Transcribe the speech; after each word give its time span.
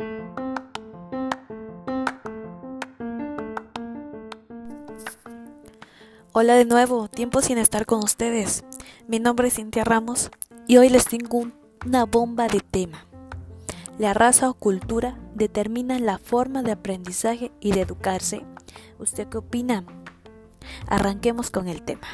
Hola 0.00 0.14
de 6.54 6.64
nuevo, 6.64 7.08
tiempo 7.08 7.42
sin 7.42 7.58
estar 7.58 7.84
con 7.84 8.04
ustedes. 8.04 8.62
Mi 9.08 9.18
nombre 9.18 9.48
es 9.48 9.54
Cintia 9.54 9.82
Ramos 9.82 10.30
y 10.68 10.76
hoy 10.76 10.88
les 10.88 11.06
tengo 11.06 11.50
una 11.84 12.04
bomba 12.04 12.46
de 12.46 12.60
tema. 12.60 13.08
La 13.98 14.14
raza 14.14 14.48
o 14.48 14.54
cultura 14.54 15.18
determina 15.34 15.98
la 15.98 16.18
forma 16.18 16.62
de 16.62 16.70
aprendizaje 16.70 17.50
y 17.58 17.72
de 17.72 17.80
educarse. 17.80 18.46
¿Usted 19.00 19.26
qué 19.26 19.38
opina? 19.38 19.82
Arranquemos 20.86 21.50
con 21.50 21.66
el 21.66 21.82
tema. 21.82 22.06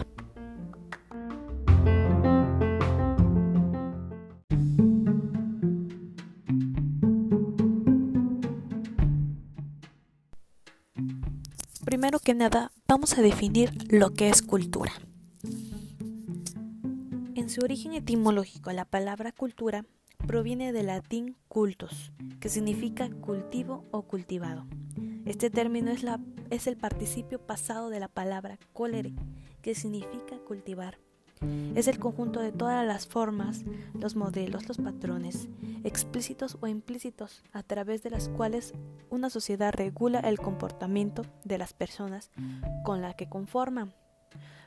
Primero 12.04 12.20
que 12.20 12.34
nada, 12.34 12.70
vamos 12.86 13.16
a 13.16 13.22
definir 13.22 13.90
lo 13.90 14.12
que 14.12 14.28
es 14.28 14.42
cultura. 14.42 14.92
En 17.34 17.48
su 17.48 17.62
origen 17.62 17.94
etimológico, 17.94 18.70
la 18.72 18.84
palabra 18.84 19.32
cultura 19.32 19.86
proviene 20.18 20.74
del 20.74 20.88
latín 20.88 21.38
cultus, 21.48 22.12
que 22.40 22.50
significa 22.50 23.08
cultivo 23.08 23.86
o 23.90 24.02
cultivado. 24.02 24.66
Este 25.24 25.48
término 25.48 25.92
es, 25.92 26.04
es 26.50 26.66
el 26.66 26.76
participio 26.76 27.38
pasado 27.38 27.88
de 27.88 28.00
la 28.00 28.08
palabra 28.08 28.58
colere, 28.74 29.14
que 29.62 29.74
significa 29.74 30.36
cultivar. 30.46 30.98
Es 31.74 31.88
el 31.88 31.98
conjunto 31.98 32.40
de 32.40 32.52
todas 32.52 32.86
las 32.86 33.06
formas, 33.06 33.64
los 33.98 34.16
modelos, 34.16 34.68
los 34.68 34.78
patrones, 34.78 35.48
explícitos 35.82 36.56
o 36.60 36.66
implícitos, 36.66 37.42
a 37.52 37.62
través 37.62 38.02
de 38.02 38.10
las 38.10 38.28
cuales 38.28 38.72
una 39.10 39.30
sociedad 39.30 39.72
regula 39.72 40.20
el 40.20 40.38
comportamiento 40.38 41.22
de 41.44 41.58
las 41.58 41.72
personas 41.72 42.30
con 42.84 43.00
la 43.00 43.14
que 43.14 43.28
conforman. 43.28 43.92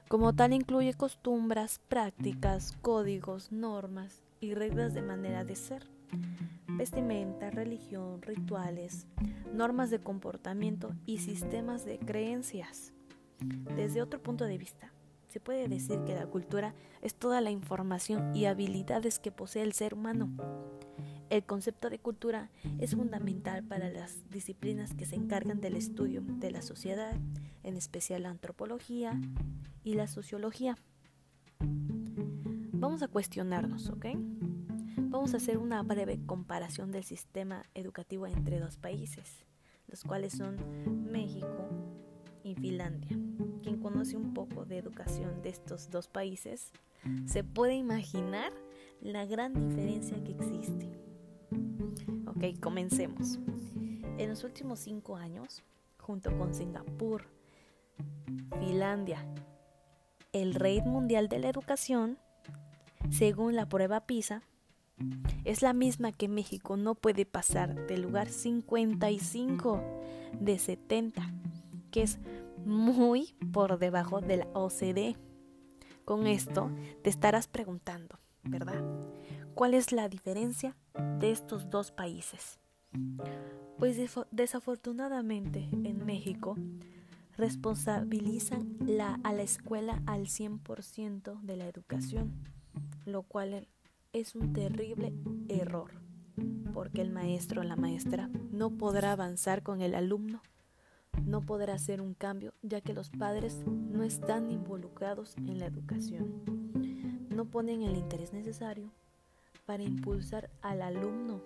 Como 0.07 0.33
tal 0.33 0.53
incluye 0.53 0.93
costumbres, 0.93 1.81
prácticas, 1.89 2.77
códigos, 2.81 3.51
normas 3.51 4.23
y 4.39 4.53
reglas 4.53 4.93
de 4.93 5.01
manera 5.01 5.43
de 5.43 5.55
ser, 5.55 5.89
vestimenta, 6.67 7.49
religión, 7.49 8.21
rituales, 8.21 9.07
normas 9.53 9.89
de 9.89 9.99
comportamiento 9.99 10.93
y 11.05 11.17
sistemas 11.17 11.83
de 11.83 11.99
creencias. 11.99 12.93
Desde 13.75 14.01
otro 14.01 14.21
punto 14.21 14.45
de 14.45 14.57
vista, 14.57 14.93
se 15.27 15.39
puede 15.39 15.67
decir 15.67 15.99
que 16.05 16.15
la 16.15 16.27
cultura 16.27 16.73
es 17.01 17.15
toda 17.15 17.41
la 17.41 17.51
información 17.51 18.35
y 18.35 18.45
habilidades 18.45 19.19
que 19.19 19.31
posee 19.31 19.63
el 19.63 19.73
ser 19.73 19.93
humano. 19.93 20.29
El 21.29 21.43
concepto 21.43 21.89
de 21.89 21.99
cultura 21.99 22.49
es 22.79 22.95
fundamental 22.95 23.63
para 23.63 23.89
las 23.89 24.29
disciplinas 24.29 24.93
que 24.93 25.05
se 25.05 25.15
encargan 25.15 25.59
del 25.59 25.75
estudio 25.75 26.21
de 26.21 26.51
la 26.51 26.61
sociedad, 26.61 27.15
en 27.63 27.75
especial 27.75 28.23
la 28.23 28.29
antropología 28.29 29.19
y 29.83 29.95
la 29.95 30.07
sociología. 30.07 30.77
Vamos 31.59 33.03
a 33.03 33.07
cuestionarnos, 33.07 33.89
¿ok? 33.89 34.05
Vamos 35.09 35.33
a 35.33 35.37
hacer 35.37 35.57
una 35.57 35.83
breve 35.83 36.19
comparación 36.25 36.91
del 36.91 37.03
sistema 37.03 37.63
educativo 37.73 38.27
entre 38.27 38.59
dos 38.59 38.77
países, 38.77 39.45
los 39.87 40.03
cuales 40.03 40.33
son 40.33 40.57
México 41.11 41.67
y 42.43 42.55
Finlandia. 42.55 43.16
Conoce 43.97 44.15
un 44.15 44.35
poco 44.35 44.63
de 44.63 44.77
educación 44.77 45.41
de 45.41 45.49
estos 45.49 45.89
dos 45.89 46.07
países 46.07 46.71
se 47.25 47.43
puede 47.43 47.73
imaginar 47.73 48.53
la 49.01 49.25
gran 49.25 49.55
diferencia 49.55 50.23
que 50.23 50.33
existe. 50.33 50.91
Ok, 52.27 52.59
comencemos. 52.61 53.39
En 54.19 54.29
los 54.29 54.43
últimos 54.43 54.81
cinco 54.81 55.15
años, 55.15 55.63
junto 55.97 56.37
con 56.37 56.53
Singapur, 56.53 57.23
Finlandia, 58.59 59.25
el 60.31 60.53
rey 60.53 60.79
mundial 60.83 61.27
de 61.27 61.39
la 61.39 61.49
educación, 61.49 62.19
según 63.09 63.55
la 63.55 63.67
prueba 63.67 64.05
PISA, 64.05 64.43
es 65.43 65.63
la 65.63 65.73
misma 65.73 66.11
que 66.11 66.27
México 66.27 66.77
no 66.77 66.93
puede 66.93 67.25
pasar 67.25 67.87
del 67.87 68.03
lugar 68.03 68.29
55 68.29 69.81
de 70.39 70.59
70, 70.59 71.33
que 71.89 72.03
es 72.03 72.19
muy 72.67 73.35
por 73.51 73.79
debajo 73.79 74.21
de 74.21 74.37
la 74.37 74.47
OCDE. 74.53 75.15
Con 76.05 76.27
esto 76.27 76.69
te 77.03 77.09
estarás 77.09 77.47
preguntando, 77.47 78.19
¿verdad? 78.43 78.83
¿Cuál 79.55 79.73
es 79.73 79.91
la 79.91 80.07
diferencia 80.09 80.75
de 81.19 81.31
estos 81.31 81.69
dos 81.69 81.91
países? 81.91 82.59
Pues 83.77 83.97
desafortunadamente 84.31 85.67
en 85.83 86.05
México 86.05 86.55
responsabilizan 87.37 88.77
a 89.23 89.33
la 89.33 89.41
escuela 89.41 90.01
al 90.05 90.27
100% 90.27 91.41
de 91.41 91.57
la 91.57 91.67
educación, 91.67 92.33
lo 93.05 93.23
cual 93.23 93.67
es 94.13 94.35
un 94.35 94.53
terrible 94.53 95.13
error, 95.47 95.91
porque 96.73 97.01
el 97.01 97.11
maestro 97.11 97.61
o 97.61 97.63
la 97.63 97.75
maestra 97.75 98.29
no 98.51 98.71
podrá 98.71 99.11
avanzar 99.11 99.61
con 99.61 99.81
el 99.81 99.93
alumno, 99.93 100.41
no 101.25 101.41
podrá 101.41 101.73
hacer 101.73 102.01
un 102.01 102.13
cambio, 102.13 102.53
ya 102.61 102.81
que 102.81 102.93
los 102.93 103.09
padres 103.09 103.63
no 103.67 104.03
están 104.03 104.51
involucrados 104.51 105.35
en 105.37 105.59
la 105.59 105.65
educación, 105.65 106.43
no 107.29 107.45
ponen 107.45 107.83
el 107.83 107.97
interés 107.97 108.33
necesario 108.33 108.91
para 109.65 109.83
impulsar 109.83 110.49
al 110.61 110.81
alumno. 110.81 111.41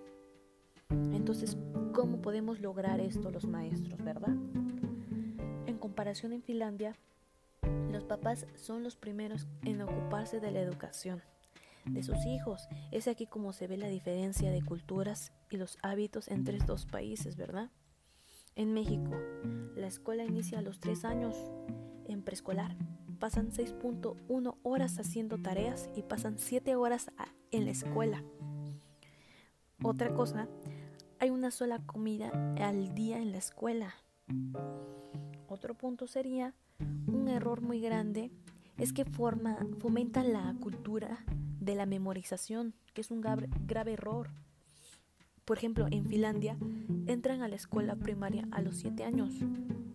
Entonces, 0.90 1.56
¿cómo 1.92 2.22
podemos 2.22 2.60
lograr 2.60 3.00
esto 3.00 3.30
los 3.30 3.46
maestros, 3.46 4.02
verdad? 4.02 4.36
En 5.66 5.78
comparación 5.78 6.32
en 6.32 6.42
Finlandia, 6.42 6.96
los 7.90 8.04
papás 8.04 8.46
son 8.56 8.82
los 8.82 8.96
primeros 8.96 9.46
en 9.64 9.82
ocuparse 9.82 10.40
de 10.40 10.50
la 10.50 10.60
educación 10.60 11.22
de 11.84 12.02
sus 12.02 12.24
hijos. 12.26 12.68
Es 12.90 13.08
aquí 13.08 13.26
como 13.26 13.52
se 13.52 13.66
ve 13.66 13.76
la 13.76 13.88
diferencia 13.88 14.50
de 14.50 14.62
culturas 14.62 15.32
y 15.50 15.56
los 15.56 15.78
hábitos 15.82 16.28
entre 16.28 16.56
estos 16.56 16.86
países, 16.86 17.36
¿verdad? 17.36 17.70
En 18.54 18.74
México, 18.74 19.10
la 19.74 19.86
escuela 19.86 20.24
inicia 20.24 20.58
a 20.58 20.62
los 20.62 20.80
3 20.80 21.04
años. 21.04 21.36
En 22.06 22.22
preescolar, 22.22 22.76
pasan 23.18 23.50
6.1 23.50 24.56
horas 24.62 24.98
haciendo 24.98 25.38
tareas 25.38 25.88
y 25.94 26.02
pasan 26.02 26.38
7 26.38 26.76
horas 26.76 27.10
en 27.50 27.64
la 27.64 27.70
escuela. 27.70 28.22
Otra 29.82 30.14
cosa, 30.14 30.48
hay 31.18 31.30
una 31.30 31.50
sola 31.50 31.80
comida 31.86 32.30
al 32.60 32.94
día 32.94 33.18
en 33.18 33.32
la 33.32 33.38
escuela. 33.38 33.94
Otro 35.48 35.74
punto 35.74 36.06
sería 36.06 36.54
un 37.06 37.28
error 37.28 37.60
muy 37.60 37.80
grande 37.80 38.30
es 38.78 38.92
que 38.92 39.04
forma, 39.04 39.58
fomenta 39.78 40.24
la 40.24 40.54
cultura 40.60 41.24
de 41.60 41.74
la 41.74 41.86
memorización, 41.86 42.74
que 42.94 43.02
es 43.02 43.10
un 43.10 43.20
grave, 43.20 43.92
error. 43.92 44.30
Por 45.44 45.58
ejemplo, 45.58 45.86
en 45.90 46.06
Finlandia 46.06 46.56
entran 47.06 47.42
a 47.42 47.48
la 47.48 47.56
escuela 47.56 47.96
primaria 47.96 48.46
a 48.50 48.62
los 48.62 48.76
7 48.76 49.04
años 49.04 49.32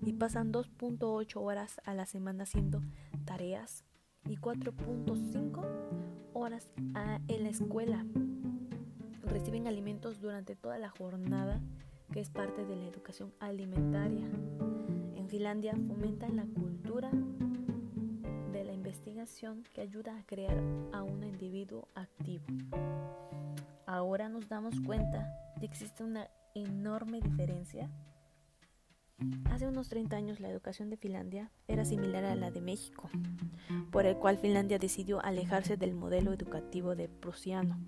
y 0.06 0.13
pasan 0.13 0.52
2.8 0.52 1.38
horas 1.38 1.81
a 1.85 1.94
la 1.94 2.06
semana 2.06 2.44
haciendo 2.44 2.81
tareas 3.25 3.84
y 4.28 4.38
4.5 4.38 5.66
horas 6.34 6.69
en 7.28 7.44
la 7.44 7.50
escuela. 7.50 8.06
Reciben 9.24 9.68
alimentos 9.68 10.22
durante 10.22 10.56
toda 10.56 10.78
la 10.78 10.90
jornada, 10.90 11.62
que 12.12 12.19
es 12.19 12.30
parte 12.30 12.66
de 12.66 12.75
la 12.75 12.86
educación 12.86 13.34
alimentaria. 13.40 14.28
En 15.16 15.28
Finlandia 15.28 15.74
fomentan 15.74 16.36
la 16.36 16.46
cultura 16.46 17.12
investigación 18.88 19.63
que 19.74 19.81
ayuda 19.81 20.18
a 20.18 20.24
crear 20.25 20.57
a 20.94 21.03
un 21.03 21.24
individuo 21.24 21.88
activo. 21.94 22.46
Ahora 23.88 24.28
nos 24.28 24.50
damos 24.50 24.81
cuenta 24.81 25.34
de 25.56 25.62
que 25.62 25.66
existe 25.66 26.03
una 26.03 26.30
enorme 26.53 27.22
diferencia. 27.22 27.89
Hace 29.50 29.66
unos 29.66 29.88
30 29.88 30.13
años 30.13 30.42
la 30.42 30.50
educación 30.50 30.89
de 30.89 30.98
Finlandia 30.98 31.51
era 31.69 31.86
similar 31.86 32.25
a 32.25 32.36
la 32.36 32.51
de 32.51 32.60
México, 32.60 33.10
por 33.89 34.06
el 34.06 34.18
cual 34.18 34.39
Finlandia 34.39 34.78
decidió 34.78 35.24
alejarse 35.24 35.78
del 35.78 35.94
modelo 35.94 36.34
educativo 36.34 36.98
de 36.98 37.07
prusiano, 37.07 37.80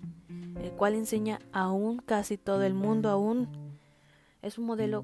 el 0.58 0.72
cual 0.72 0.94
enseña 0.94 1.38
aún 1.52 1.98
casi 1.98 2.38
todo 2.38 2.62
el 2.62 2.72
mundo 2.72 3.10
aún. 3.10 3.76
Es 4.40 4.56
un 4.56 4.64
modelo 4.64 5.02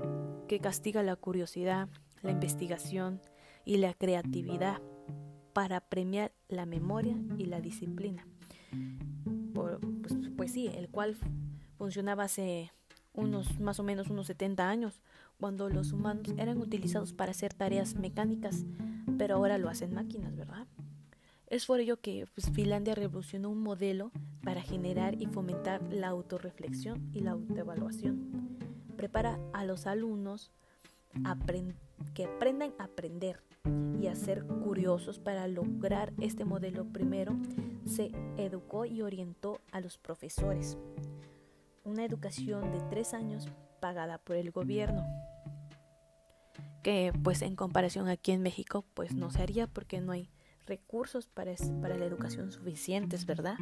que 0.49 0.61
castiga 0.61 1.03
la 1.03 1.17
curiosidad, 1.17 1.91
la 2.23 2.31
investigación 2.31 3.21
y 3.67 3.77
la 3.77 3.93
creatividad 3.93 4.81
para 5.53 5.81
premiar 5.81 6.33
la 6.49 6.65
memoria 6.65 7.17
y 7.37 7.45
la 7.45 7.61
disciplina. 7.61 8.27
Pues, 9.53 9.79
pues, 10.37 10.53
sí, 10.53 10.69
el 10.69 10.89
cual 10.89 11.17
funcionaba 11.77 12.25
hace 12.25 12.73
unos 13.13 13.59
más 13.61 13.81
o 13.81 13.83
menos 13.83 14.09
unos 14.09 14.27
70 14.27 14.69
años, 14.69 15.01
cuando 15.39 15.69
los 15.69 15.93
humanos 15.93 16.35
eran 16.37 16.59
utilizados 16.59 17.13
para 17.13 17.31
hacer 17.31 17.53
tareas 17.55 17.95
mecánicas, 17.95 18.65
pero 19.19 19.37
ahora 19.37 19.59
lo 19.59 19.69
hacen 19.69 19.95
máquinas, 19.95 20.37
¿verdad? 20.37 20.67
Es 21.49 21.67
por 21.67 21.81
ello 21.81 22.01
que 22.01 22.27
pues, 22.35 22.51
Finlandia 22.51 22.95
revolucionó 22.95 23.51
un 23.51 23.63
modelo 23.63 24.11
para 24.43 24.63
generar 24.63 25.21
y 25.21 25.27
fomentar 25.27 25.83
la 25.93 26.09
autorreflexión 26.09 27.11
y 27.13 27.21
la 27.21 27.33
autoevaluación. 27.33 28.57
prepara 28.97 29.39
a 29.53 29.65
los 29.65 29.87
alumnos 29.87 30.51
que 32.15 32.25
aprendan 32.25 32.73
a 32.79 32.85
aprender 32.85 33.43
y 34.01 34.07
a 34.07 34.15
ser 34.15 34.45
curiosos 34.45 35.19
para 35.19 35.49
lograr 35.49 36.13
este 36.21 36.45
modelo 36.45 36.85
primero 36.87 37.37
se 37.85 38.13
educó 38.37 38.85
y 38.85 39.03
orientó 39.03 39.61
a 39.73 39.81
los 39.81 39.99
profesores. 39.99 40.79
Una 41.85 42.05
educación 42.05 42.73
de 42.73 42.81
tres 42.91 43.15
años 43.15 43.49
pagada 43.81 44.19
por 44.19 44.37
el 44.37 44.51
gobierno 44.51 45.05
que 46.83 47.13
pues 47.25 47.43
en 47.43 47.57
comparación 47.57 48.09
aquí 48.09 48.31
en 48.31 48.43
México 48.43 48.85
pues 48.95 49.13
no 49.13 49.31
se 49.31 49.43
haría 49.43 49.67
porque 49.67 50.01
no 50.01 50.13
hay 50.13 50.31
recursos 50.67 51.27
para, 51.27 51.53
para 51.83 51.97
la 51.97 52.05
educación 52.05 52.53
suficientes, 52.53 53.27
¿verdad? 53.27 53.57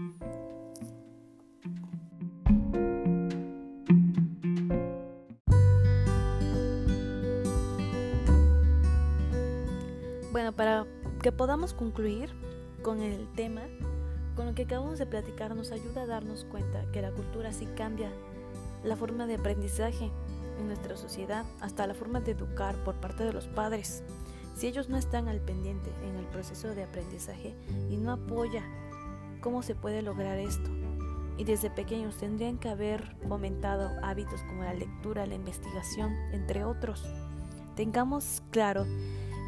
Que 11.25 11.33
podamos 11.33 11.73
concluir 11.73 12.35
con 12.83 13.01
el 13.01 13.27
tema, 13.33 13.63
con 14.37 14.45
lo 14.45 14.55
que 14.55 14.65
acabamos 14.65 14.99
de 14.99 15.07
platicar, 15.07 15.57
nos 15.57 15.73
ayuda 15.73 16.03
a 16.03 16.07
darnos 16.07 16.45
cuenta 16.45 16.85
que 16.93 17.01
la 17.01 17.13
cultura 17.13 17.51
sí 17.51 17.67
cambia 17.79 18.11
la 18.85 18.95
forma 18.95 19.27
de 19.27 19.37
aprendizaje 19.37 20.11
en 20.59 20.67
nuestra 20.67 20.99
sociedad, 20.99 21.47
hasta 21.63 21.87
la 21.87 21.95
forma 21.95 22.21
de 22.21 22.33
educar 22.33 22.77
por 22.85 22.97
parte 22.97 23.25
de 23.25 23.33
los 23.33 23.47
padres. 23.47 24.03
Si 24.55 24.67
ellos 24.67 24.91
no 24.91 24.99
están 24.99 25.29
al 25.29 25.41
pendiente 25.41 25.91
en 26.07 26.15
el 26.17 26.27
proceso 26.27 26.75
de 26.75 26.85
aprendizaje 26.85 27.55
y 27.89 27.97
no 27.97 28.13
apoya 28.13 28.63
cómo 29.41 29.63
se 29.63 29.75
puede 29.75 30.03
lograr 30.03 30.37
esto, 30.37 30.69
y 31.39 31.45
desde 31.45 31.71
pequeños 31.71 32.19
tendrían 32.19 32.59
que 32.59 32.69
haber 32.69 33.17
fomentado 33.27 33.91
hábitos 34.03 34.43
como 34.43 34.63
la 34.63 34.75
lectura, 34.75 35.25
la 35.25 35.37
investigación, 35.37 36.13
entre 36.33 36.65
otros. 36.65 37.03
Tengamos 37.77 38.43
claro 38.51 38.85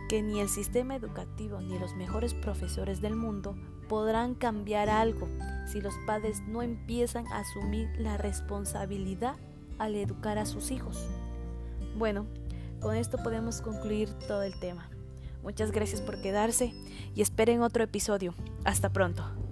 que 0.08 0.22
ni 0.22 0.40
el 0.40 0.48
sistema 0.48 0.96
educativo 0.96 1.60
ni 1.60 1.78
los 1.78 1.94
mejores 1.94 2.34
profesores 2.34 3.00
del 3.00 3.16
mundo 3.16 3.56
podrán 3.88 4.34
cambiar 4.34 4.88
algo 4.88 5.28
si 5.66 5.80
los 5.80 5.94
padres 6.06 6.42
no 6.46 6.62
empiezan 6.62 7.26
a 7.28 7.40
asumir 7.40 7.88
la 7.98 8.16
responsabilidad 8.16 9.36
al 9.78 9.94
educar 9.94 10.38
a 10.38 10.46
sus 10.46 10.70
hijos. 10.70 11.06
Bueno, 11.96 12.26
con 12.80 12.94
esto 12.96 13.18
podemos 13.22 13.60
concluir 13.60 14.12
todo 14.26 14.42
el 14.42 14.58
tema. 14.58 14.88
Muchas 15.42 15.70
gracias 15.70 16.00
por 16.00 16.20
quedarse 16.20 16.72
y 17.14 17.22
esperen 17.22 17.62
otro 17.62 17.84
episodio. 17.84 18.34
Hasta 18.64 18.92
pronto. 18.92 19.45